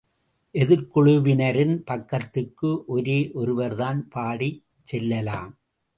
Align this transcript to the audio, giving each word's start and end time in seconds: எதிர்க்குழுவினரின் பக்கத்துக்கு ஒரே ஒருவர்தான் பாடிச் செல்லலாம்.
எதிர்க்குழுவினரின் 0.55 1.75
பக்கத்துக்கு 1.85 2.71
ஒரே 2.87 3.19
ஒருவர்தான் 3.33 4.07
பாடிச் 4.15 4.61
செல்லலாம். 4.83 5.51